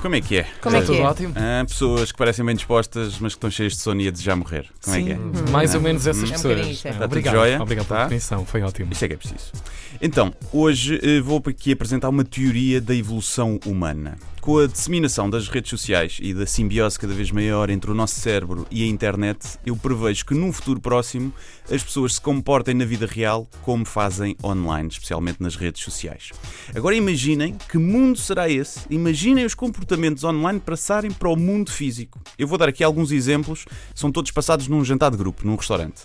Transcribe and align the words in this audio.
como 0.00 0.14
é 0.14 0.20
que 0.20 0.38
é? 0.38 0.46
Como 0.60 0.76
é 0.76 0.80
que 0.80 0.86
tudo 0.86 0.98
é? 0.98 1.02
ótimo? 1.02 1.34
Ah, 1.36 1.64
pessoas 1.66 2.10
que 2.12 2.18
parecem 2.18 2.44
bem 2.44 2.54
dispostas, 2.54 3.18
mas 3.18 3.32
que 3.34 3.38
estão 3.38 3.50
cheias 3.50 3.72
de 3.74 3.78
sono 3.80 4.00
e 4.00 4.08
a 4.08 4.10
desejar 4.10 4.36
morrer. 4.36 4.66
Como 4.82 4.96
é 4.96 5.02
que 5.02 5.12
é? 5.12 5.18
Mais 5.50 5.74
ou 5.74 5.80
menos 5.80 6.06
essas 6.06 6.22
É 6.22 6.26
um 6.26 6.30
pessoas. 6.30 6.66
isso, 6.66 6.88
é. 6.88 6.90
É, 6.90 6.92
Tá 6.94 6.98
tudo 7.00 7.04
Obrigado, 7.06 7.34
jóia? 7.34 7.62
obrigado 7.62 7.86
pela 7.86 7.98
Tá? 8.00 8.04
definição, 8.04 8.44
foi 8.46 8.62
ótimo. 8.62 8.92
Isto 8.92 9.04
é 9.04 9.08
que 9.08 9.14
é 9.14 9.16
preciso. 9.16 9.52
Então, 10.00 10.32
hoje 10.52 10.98
eh, 11.02 11.20
vou 11.20 11.42
aqui 11.46 11.72
apresentar 11.72 12.08
uma 12.08 12.24
teoria 12.24 12.80
da 12.80 12.94
evolução 12.94 13.58
humana. 13.66 14.16
Com 14.40 14.58
a 14.58 14.66
disseminação 14.66 15.28
das 15.28 15.48
redes 15.48 15.68
sociais 15.68 16.18
e 16.18 16.32
da 16.32 16.46
simbiose 16.46 16.98
cada 16.98 17.12
vez 17.12 17.30
maior 17.30 17.68
entre 17.68 17.90
o 17.90 17.94
nosso 17.94 18.18
cérebro 18.18 18.66
e 18.70 18.82
a 18.82 18.86
internet, 18.86 19.58
eu 19.66 19.76
prevejo 19.76 20.24
que 20.24 20.32
num 20.32 20.50
futuro 20.50 20.80
próximo 20.80 21.30
as 21.70 21.82
pessoas 21.82 22.14
se 22.14 22.20
comportem 22.22 22.72
na 22.72 22.86
vida 22.86 23.04
real 23.04 23.46
como 23.60 23.84
fazem 23.84 24.34
online, 24.42 24.88
especialmente 24.88 25.42
nas 25.42 25.56
redes 25.56 25.82
sociais. 25.82 26.30
Agora 26.74 26.96
imaginem 26.96 27.54
que 27.68 27.76
mundo 27.76 28.18
será 28.18 28.48
esse? 28.48 28.80
Imaginem 28.88 29.44
os 29.44 29.54
comportamentos 29.54 30.24
online 30.24 30.58
passarem 30.58 31.10
para 31.10 31.28
o 31.28 31.36
mundo 31.36 31.70
físico. 31.70 32.18
Eu 32.38 32.48
vou 32.48 32.56
dar 32.56 32.70
aqui 32.70 32.82
alguns 32.82 33.12
exemplos, 33.12 33.66
são 33.94 34.10
todos 34.10 34.30
passados 34.30 34.68
num 34.68 34.82
jantar 34.82 35.10
de 35.10 35.18
grupo, 35.18 35.46
num 35.46 35.54
restaurante. 35.54 36.00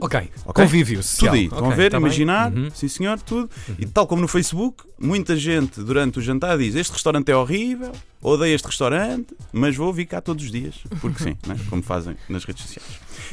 Ok, 0.00 0.30
Ok? 0.44 0.64
convívio 0.64 1.02
social. 1.02 1.30
Tudo 1.32 1.38
aí, 1.38 1.44
estão 1.44 1.58
a 1.58 1.68
Ok, 1.68 1.76
ver, 1.76 1.90
tá 1.90 1.96
imaginar, 1.98 2.52
Uhum. 2.52 2.70
sim 2.74 2.88
senhor, 2.88 3.20
tudo. 3.20 3.50
E 3.78 3.86
tal 3.86 4.06
como 4.06 4.22
no 4.22 4.28
Facebook, 4.28 4.84
muita 4.98 5.36
gente 5.36 5.80
durante 5.82 6.18
o 6.18 6.22
jantar 6.22 6.56
diz: 6.58 6.74
Este 6.74 6.92
restaurante 6.92 7.30
é 7.30 7.36
horrível, 7.36 7.92
odeio 8.22 8.54
este 8.54 8.66
restaurante, 8.66 9.34
mas 9.52 9.76
vou 9.76 9.92
vir 9.92 10.06
cá 10.06 10.20
todos 10.20 10.44
os 10.44 10.50
dias. 10.50 10.74
Porque 11.00 11.22
sim, 11.22 11.36
né? 11.46 11.56
como 11.68 11.82
fazem 11.82 12.16
nas 12.28 12.44
redes 12.44 12.62
sociais. 12.64 12.88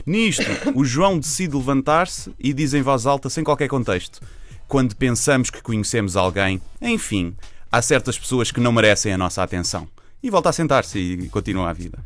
Nisto, 0.05 0.43
o 0.75 0.83
João 0.83 1.19
decide 1.19 1.55
levantar-se 1.55 2.31
e 2.39 2.53
diz 2.53 2.73
em 2.73 2.81
voz 2.81 3.05
alta, 3.05 3.29
sem 3.29 3.43
qualquer 3.43 3.67
contexto: 3.67 4.19
Quando 4.67 4.95
pensamos 4.95 5.49
que 5.49 5.61
conhecemos 5.61 6.15
alguém, 6.15 6.61
enfim, 6.81 7.35
há 7.71 7.81
certas 7.81 8.17
pessoas 8.17 8.51
que 8.51 8.59
não 8.59 8.71
merecem 8.71 9.13
a 9.13 9.17
nossa 9.17 9.41
atenção. 9.43 9.87
E 10.23 10.29
volta 10.29 10.49
a 10.49 10.53
sentar-se 10.53 10.97
e 10.97 11.27
continua 11.29 11.69
a 11.69 11.73
vida. 11.73 11.99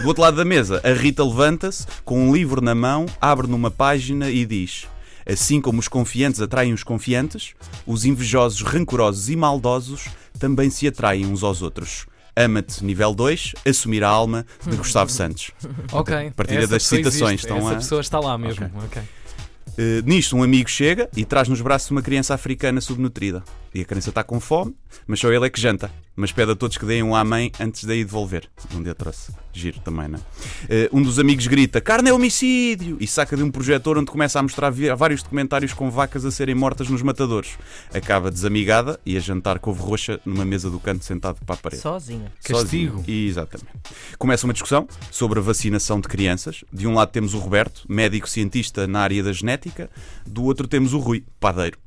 Do 0.00 0.06
outro 0.06 0.22
lado 0.22 0.36
da 0.36 0.44
mesa, 0.44 0.80
a 0.84 0.92
Rita 0.92 1.24
levanta-se, 1.24 1.86
com 2.04 2.28
um 2.28 2.34
livro 2.34 2.60
na 2.60 2.74
mão, 2.74 3.06
abre 3.20 3.46
numa 3.46 3.70
página 3.70 4.28
e 4.30 4.44
diz: 4.44 4.86
Assim 5.26 5.58
como 5.60 5.80
os 5.80 5.88
confiantes 5.88 6.40
atraem 6.42 6.72
os 6.74 6.84
confiantes, 6.84 7.54
os 7.86 8.04
invejosos, 8.04 8.60
rancorosos 8.60 9.30
e 9.30 9.36
maldosos 9.36 10.08
também 10.38 10.68
se 10.68 10.86
atraem 10.86 11.24
uns 11.26 11.42
aos 11.42 11.62
outros. 11.62 12.06
Ama-te, 12.36 12.84
nível 12.84 13.14
2, 13.14 13.52
assumir 13.66 14.04
a 14.04 14.08
alma, 14.08 14.44
de 14.66 14.76
Gustavo 14.76 15.08
Santos. 15.12 15.50
Ok. 15.92 16.30
partilha 16.36 16.60
essa 16.60 16.68
das 16.68 16.82
citações, 16.82 17.22
existe, 17.22 17.44
estão 17.46 17.58
Essa 17.58 17.66
lá? 17.68 17.74
pessoa 17.76 18.00
está 18.00 18.20
lá 18.20 18.36
mesmo. 18.38 18.70
ok. 18.84 19.02
Uh, 19.02 20.02
nisto, 20.04 20.36
um 20.36 20.42
amigo 20.42 20.68
chega 20.68 21.08
e 21.16 21.24
traz 21.24 21.48
nos 21.48 21.60
braços 21.62 21.90
uma 21.90 22.02
criança 22.02 22.34
africana 22.34 22.80
subnutrida. 22.80 23.42
E 23.74 23.80
a 23.80 23.84
criança 23.84 24.10
está 24.10 24.22
com 24.22 24.38
fome, 24.38 24.74
mas 25.06 25.18
só 25.18 25.32
ele 25.32 25.46
é 25.46 25.50
que 25.50 25.60
janta. 25.60 25.90
Mas 26.14 26.30
pede 26.30 26.52
a 26.52 26.54
todos 26.54 26.76
que 26.76 26.84
deem 26.84 27.02
um 27.02 27.16
à 27.16 27.24
mãe 27.24 27.50
antes 27.58 27.84
de 27.84 27.92
a 27.92 27.96
ir 27.96 28.04
devolver. 28.04 28.46
Um 28.74 28.82
dia 28.82 28.94
trouxe. 28.94 29.32
Giro 29.50 29.80
também, 29.80 30.08
não 30.08 30.18
é? 30.18 30.86
Uh, 30.86 30.98
um 30.98 31.02
dos 31.02 31.18
amigos 31.18 31.46
grita: 31.46 31.80
Carne 31.80 32.10
é 32.10 32.12
homicídio! 32.12 32.98
E 33.00 33.06
saca 33.06 33.34
de 33.34 33.42
um 33.42 33.50
projetor 33.50 33.96
onde 33.96 34.10
começa 34.10 34.38
a 34.38 34.42
mostrar 34.42 34.70
vários 34.94 35.22
documentários 35.22 35.72
com 35.72 35.90
vacas 35.90 36.26
a 36.26 36.30
serem 36.30 36.54
mortas 36.54 36.90
nos 36.90 37.00
matadores. 37.00 37.56
Acaba 37.94 38.30
desamigada 38.30 39.00
e 39.06 39.16
a 39.16 39.20
jantar 39.20 39.58
couve 39.58 39.80
roxa 39.80 40.20
numa 40.24 40.44
mesa 40.44 40.68
do 40.68 40.78
canto 40.78 41.02
sentado 41.02 41.38
para 41.46 41.54
a 41.54 41.58
parede. 41.58 41.82
Sozinha. 41.82 42.30
Castigo. 42.44 42.98
Sozinho. 42.98 43.28
Exatamente. 43.28 43.70
Começa 44.18 44.46
uma 44.46 44.52
discussão 44.52 44.86
sobre 45.10 45.38
a 45.38 45.42
vacinação 45.42 45.98
de 45.98 46.08
crianças. 46.08 46.62
De 46.70 46.86
um 46.86 46.94
lado 46.94 47.10
temos 47.10 47.32
o 47.32 47.38
Roberto, 47.38 47.86
médico 47.88 48.28
cientista 48.28 48.86
na 48.86 49.00
área 49.00 49.22
da 49.22 49.32
genética, 49.32 49.88
do 50.26 50.44
outro 50.44 50.68
temos 50.68 50.92
o 50.92 50.98
Rui, 50.98 51.24
padeiro. 51.40 51.78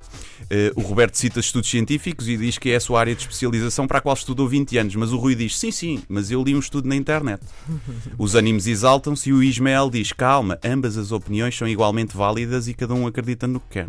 Eh, 0.50 0.72
o 0.76 0.82
Roberto 0.82 1.16
cita 1.16 1.40
estudos 1.40 1.70
científicos 1.80 2.30
e 2.30 2.38
diz 2.38 2.58
que 2.58 2.70
é 2.72 2.78
a 2.78 2.80
sua 2.80 3.02
área 3.02 3.14
de 3.14 3.22
especialização 3.22 3.86
para 3.86 3.98
a 3.98 4.02
qual 4.02 4.14
estudou 4.16 4.48
20 4.48 4.78
anos, 4.78 4.96
mas 4.96 5.12
o 5.12 5.18
Rui 5.18 5.36
diz: 5.36 5.58
sim, 5.60 5.72
sim, 5.72 6.02
mas 6.08 6.32
eu 6.32 6.42
li 6.42 6.56
um 6.56 6.60
estudo 6.60 6.88
na 6.88 6.96
internet. 6.96 7.42
Os 8.18 8.34
ânimos 8.34 8.66
exaltam-se 8.66 9.30
e 9.30 9.34
o 9.34 9.44
Ismael 9.44 9.90
diz: 9.90 10.14
calma, 10.14 10.58
ambas 10.64 10.98
as 10.98 11.12
opiniões 11.12 11.58
são 11.58 11.68
igualmente 11.68 12.16
válidas 12.16 12.68
e 12.70 12.74
cada 12.74 12.94
um 12.94 13.06
acredita 13.08 13.46
no 13.46 13.60
que 13.60 13.68
quer. 13.72 13.88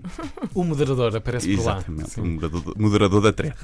O 0.53 0.65
moderador 0.65 1.15
aparece 1.15 1.55
por 1.57 1.65
lá. 1.65 1.77
Exatamente, 1.77 2.21
o 2.21 2.25
moderador, 2.27 2.75
moderador 2.77 3.21
da 3.23 3.33
Terra. 3.33 3.57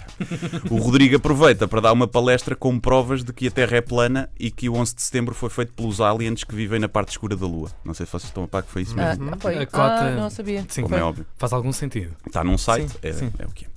o 0.70 0.76
Rodrigo 0.76 1.16
aproveita 1.16 1.66
para 1.66 1.80
dar 1.80 1.92
uma 1.92 2.06
palestra 2.06 2.54
com 2.54 2.78
provas 2.78 3.24
de 3.24 3.32
que 3.32 3.48
a 3.48 3.50
Terra 3.50 3.76
é 3.78 3.80
plana 3.80 4.30
e 4.38 4.50
que 4.50 4.68
o 4.68 4.74
11 4.74 4.94
de 4.94 5.02
setembro 5.02 5.34
foi 5.34 5.50
feito 5.50 5.72
pelos 5.72 6.00
aliens 6.00 6.44
que 6.44 6.54
vivem 6.54 6.78
na 6.78 6.88
parte 6.88 7.10
escura 7.10 7.36
da 7.36 7.46
Lua. 7.46 7.70
Não 7.84 7.92
sei 7.94 8.06
se 8.06 8.12
vocês 8.12 8.24
estão 8.30 8.44
a 8.44 8.48
par 8.48 8.62
que 8.62 8.70
foi 8.70 8.82
isso 8.82 8.94
Ah, 8.98 9.08
mesmo. 9.16 9.32
foi. 9.40 9.58
A 9.58 9.66
cota- 9.66 9.82
Ah, 10.06 10.10
não 10.14 10.30
sabia. 10.30 10.64
Sim, 10.68 10.82
Como 10.82 10.94
é 10.94 11.02
óbvio. 11.02 11.26
faz 11.36 11.52
algum 11.52 11.72
sentido. 11.72 12.14
Está 12.26 12.44
num 12.44 12.56
site, 12.58 12.90
Sim, 12.90 12.98
é, 13.02 13.12
sim. 13.12 13.30
é 13.38 13.44
o 13.46 13.50
que 13.50 13.64
é. 13.64 13.68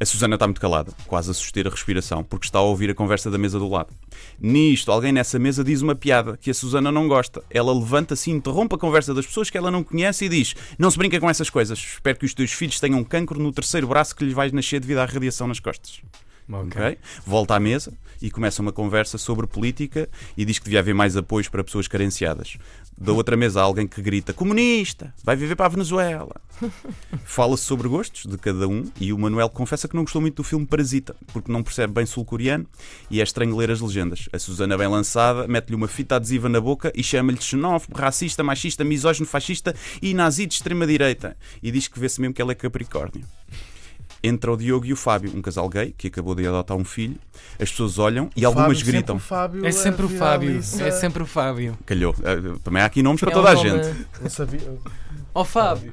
A 0.00 0.04
Susana 0.04 0.34
está 0.34 0.46
muito 0.46 0.60
calada, 0.60 0.92
quase 1.06 1.30
a 1.30 1.34
suster 1.34 1.66
a 1.66 1.70
respiração, 1.70 2.22
porque 2.22 2.46
está 2.46 2.58
a 2.58 2.62
ouvir 2.62 2.90
a 2.90 2.94
conversa 2.94 3.30
da 3.30 3.38
mesa 3.38 3.58
do 3.58 3.68
lado. 3.68 3.94
Nisto, 4.40 4.92
alguém 4.92 5.12
nessa 5.12 5.38
mesa 5.38 5.64
diz 5.64 5.82
uma 5.82 5.94
piada 5.94 6.36
que 6.36 6.50
a 6.50 6.54
Susana 6.54 6.92
não 6.92 7.08
gosta. 7.08 7.42
Ela 7.50 7.72
levanta-se 7.72 8.30
e 8.30 8.34
interrompe 8.34 8.74
a 8.74 8.78
conversa 8.78 9.14
das 9.14 9.26
pessoas 9.26 9.50
que 9.50 9.58
ela 9.58 9.70
não 9.70 9.82
conhece 9.82 10.24
e 10.24 10.28
diz: 10.28 10.54
Não 10.78 10.90
se 10.90 10.98
brinca 10.98 11.18
com 11.18 11.30
essas 11.30 11.50
coisas. 11.50 11.78
Espero 11.78 12.18
que 12.18 12.26
os 12.26 12.34
teus 12.34 12.52
filhos 12.52 12.80
tenham 12.80 12.98
um 12.98 13.04
cancro 13.04 13.40
no 13.40 13.52
terceiro 13.52 13.86
braço 13.86 14.14
que 14.14 14.24
lhes 14.24 14.34
vai 14.34 14.50
nascer 14.50 14.80
devido 14.80 14.98
à 14.98 15.04
radiação 15.04 15.46
nas 15.46 15.60
costas. 15.60 16.00
Ok. 16.50 16.80
Ok? 16.80 16.98
Volta 17.26 17.54
à 17.54 17.60
mesa 17.60 17.92
e 18.20 18.30
começa 18.30 18.62
uma 18.62 18.72
conversa 18.72 19.16
sobre 19.18 19.46
política 19.46 20.08
e 20.36 20.44
diz 20.44 20.58
que 20.58 20.64
devia 20.64 20.80
haver 20.80 20.94
mais 20.94 21.16
apoios 21.16 21.48
para 21.48 21.62
pessoas 21.62 21.86
carenciadas. 21.86 22.56
Da 23.00 23.12
outra 23.12 23.36
mesa 23.36 23.60
há 23.60 23.62
alguém 23.62 23.86
que 23.86 24.02
grita: 24.02 24.32
Comunista! 24.32 25.14
Vai 25.22 25.36
viver 25.36 25.54
para 25.54 25.66
a 25.66 25.68
Venezuela! 25.68 26.34
Fala-se 27.24 27.62
sobre 27.62 27.86
gostos 27.86 28.26
de 28.26 28.36
cada 28.36 28.66
um 28.66 28.90
e 29.00 29.12
o 29.12 29.18
Manuel 29.18 29.48
confessa 29.48 29.86
que 29.86 29.94
não 29.94 30.02
gostou 30.02 30.20
muito 30.20 30.36
do 30.36 30.42
filme 30.42 30.66
Parasita, 30.66 31.14
porque 31.32 31.52
não 31.52 31.62
percebe 31.62 31.92
bem 31.92 32.04
sul-coreano 32.04 32.66
e 33.08 33.20
é 33.20 33.22
estranho 33.22 33.56
ler 33.56 33.70
as 33.70 33.80
legendas. 33.80 34.28
A 34.32 34.38
Susana, 34.38 34.76
bem 34.76 34.88
lançada, 34.88 35.46
mete-lhe 35.46 35.76
uma 35.76 35.86
fita 35.86 36.16
adesiva 36.16 36.48
na 36.48 36.60
boca 36.60 36.92
e 36.92 37.02
chama-lhe 37.04 37.40
xenófobo, 37.40 37.96
racista, 37.96 38.42
machista, 38.42 38.82
misógino, 38.82 39.26
fascista 39.26 39.74
e 40.02 40.12
nazi 40.12 40.46
de 40.46 40.54
extrema-direita. 40.54 41.36
E 41.62 41.70
diz 41.70 41.86
que 41.86 42.00
vê-se 42.00 42.20
mesmo 42.20 42.34
que 42.34 42.42
ela 42.42 42.50
é 42.50 42.56
Capricórnio. 42.56 43.24
Entra 44.22 44.52
o 44.52 44.56
Diogo 44.56 44.84
e 44.86 44.92
o 44.92 44.96
Fábio, 44.96 45.30
um 45.34 45.40
casal 45.40 45.68
gay 45.68 45.94
que 45.96 46.08
acabou 46.08 46.34
de 46.34 46.46
adotar 46.46 46.76
um 46.76 46.84
filho. 46.84 47.16
As 47.60 47.70
pessoas 47.70 47.98
olham 47.98 48.28
e 48.36 48.44
algumas 48.44 48.78
Fábio, 48.80 48.92
gritam. 48.92 49.20
Sempre 49.20 49.66
É 49.68 49.72
sempre 49.72 50.06
o 50.06 50.08
Fábio. 50.08 50.58
É 50.80 50.90
sempre 50.90 51.22
o 51.22 51.26
Fábio. 51.26 51.78
Calhou. 51.86 52.14
Eh, 52.24 52.58
Também 52.64 52.82
há 52.82 52.86
aqui 52.86 53.02
nomes 53.02 53.20
para 53.20 53.30
É 53.30 53.34
toda 53.34 53.48
um 53.48 53.50
a 53.50 53.54
nome- 53.54 53.84
gente. 53.84 54.06
Não 54.20 54.30
sabia. 54.30 54.60
Ó 55.34 55.44
Fábio. 55.44 55.92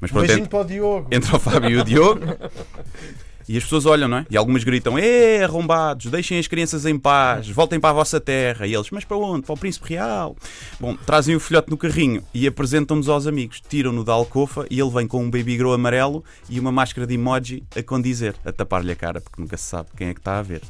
Mas 0.00 0.10
Um 0.10 0.14
pronto, 0.14 0.26
beijinho 0.26 0.44
entra, 0.46 0.50
para 0.50 0.60
o 0.60 0.64
Diogo. 0.64 1.08
entra 1.10 1.36
o 1.36 1.40
Fábio 1.40 1.70
e 1.70 1.76
o 1.78 1.84
Diogo. 1.84 2.20
E 3.50 3.56
as 3.56 3.64
pessoas 3.64 3.84
olham, 3.84 4.06
não 4.06 4.18
é? 4.18 4.26
E 4.30 4.36
algumas 4.36 4.62
gritam: 4.62 4.96
Ê, 4.96 5.42
arrombados, 5.42 6.06
deixem 6.06 6.38
as 6.38 6.46
crianças 6.46 6.86
em 6.86 6.96
paz, 6.96 7.48
voltem 7.48 7.80
para 7.80 7.90
a 7.90 7.94
vossa 7.94 8.20
terra. 8.20 8.64
E 8.64 8.72
eles: 8.72 8.92
Mas 8.92 9.04
para 9.04 9.16
onde? 9.16 9.44
Para 9.44 9.54
o 9.54 9.58
Príncipe 9.58 9.88
Real. 9.88 10.36
Bom, 10.78 10.94
trazem 10.94 11.34
o 11.34 11.40
filhote 11.40 11.68
no 11.68 11.76
carrinho 11.76 12.22
e 12.32 12.46
apresentam-nos 12.46 13.08
aos 13.08 13.26
amigos. 13.26 13.60
Tiram-no 13.68 14.04
da 14.04 14.12
alcofa 14.12 14.64
e 14.70 14.78
ele 14.78 14.90
vem 14.90 15.04
com 15.08 15.24
um 15.24 15.28
baby 15.28 15.56
grow 15.56 15.72
amarelo 15.72 16.22
e 16.48 16.60
uma 16.60 16.70
máscara 16.70 17.08
de 17.08 17.14
emoji 17.14 17.64
a 17.74 17.82
condizer, 17.82 18.36
a 18.44 18.52
tapar-lhe 18.52 18.92
a 18.92 18.94
cara, 18.94 19.20
porque 19.20 19.42
nunca 19.42 19.56
se 19.56 19.64
sabe 19.64 19.88
quem 19.96 20.10
é 20.10 20.14
que 20.14 20.20
está 20.20 20.38
a 20.38 20.42
ver. 20.42 20.62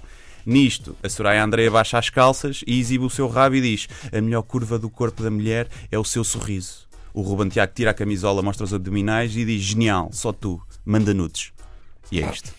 Nisto, 0.47 0.97
a 1.03 1.09
Soraya 1.11 1.45
Andreia 1.45 1.71
baixa 1.71 1.99
as 1.99 2.09
calças 2.09 2.65
e 2.67 2.81
exibe 2.81 3.05
o 3.05 3.11
seu 3.11 3.29
rabo 3.29 3.57
e 3.57 3.61
diz: 3.61 3.89
A 4.11 4.23
melhor 4.23 4.41
curva 4.41 4.79
do 4.79 4.89
corpo 4.89 5.23
da 5.23 5.31
mulher 5.31 5.69
é 5.93 5.99
o 5.99 6.05
seu 6.05 6.25
sorriso. 6.25 6.89
O 7.13 7.21
Ruben 7.21 7.51
Tiago 7.51 7.75
tira 7.75 7.91
a 7.91 7.95
camisola, 7.95 8.41
mostra 8.41 8.65
os 8.65 8.73
abdominais 8.73 9.37
e 9.37 9.45
diz: 9.45 9.61
Genial, 9.61 10.09
só 10.15 10.33
tu, 10.33 10.59
manda 10.83 11.13
nudes. 11.13 11.53
E 12.11 12.23
é 12.23 12.31
isto. 12.31 12.53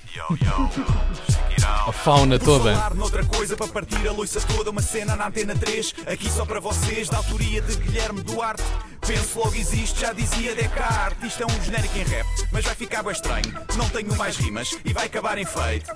A 1.87 1.91
fauna 1.91 2.39
toda. 2.39 2.73
falar 2.73 2.95
noutra 2.95 3.25
coisa 3.25 3.57
para 3.57 3.67
partir 3.67 4.07
a 4.07 4.11
loiça 4.11 4.39
toda, 4.41 4.69
uma 4.69 4.81
cena 4.81 5.15
na 5.15 5.27
antena 5.27 5.55
3, 5.55 5.95
aqui 6.07 6.29
só 6.29 6.45
para 6.45 6.59
vocês, 6.59 7.09
da 7.09 7.17
autoria 7.17 7.61
de 7.61 7.75
Guilherme 7.75 8.21
Duarte. 8.21 8.63
Penso 9.05 9.39
logo 9.39 9.55
existe, 9.55 9.99
já 9.99 10.13
dizia 10.13 10.55
Descartes. 10.55 11.31
Isto 11.31 11.43
é 11.43 11.45
um 11.45 11.63
genérico 11.63 11.97
em 11.97 12.03
rap, 12.03 12.27
mas 12.51 12.65
vai 12.65 12.75
ficar 12.75 13.03
bem 13.03 13.11
estranho. 13.11 13.53
Não 13.75 13.89
tenho 13.89 14.15
mais 14.15 14.37
rimas 14.37 14.77
e 14.85 14.93
vai 14.93 15.07
acabar 15.07 15.37
em 15.37 15.45
feito. 15.45 15.91